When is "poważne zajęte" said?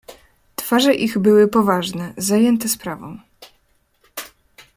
1.47-2.69